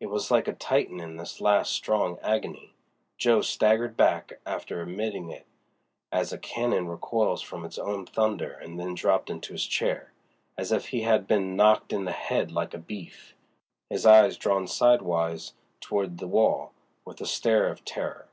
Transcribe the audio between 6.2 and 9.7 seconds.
a cannon recoils from its own thunder, and then dropped into his